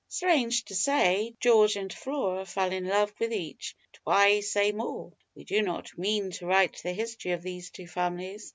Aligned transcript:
Strange 0.07 0.65
to 0.65 0.73
say, 0.73 1.35
George 1.39 1.75
and 1.75 1.93
Flora 1.93 2.43
fell 2.43 2.71
in 2.71 2.87
love 2.87 3.13
with 3.19 3.31
each 3.31 3.75
But 3.91 3.99
why 4.03 4.39
say 4.39 4.71
more? 4.71 5.13
We 5.35 5.43
do 5.43 5.61
not 5.61 5.95
mean 5.95 6.31
to 6.31 6.47
write 6.47 6.77
the 6.81 6.91
history 6.93 7.33
of 7.33 7.43
these 7.43 7.69
two 7.69 7.85
families. 7.85 8.49